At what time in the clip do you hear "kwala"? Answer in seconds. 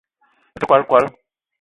0.89-1.09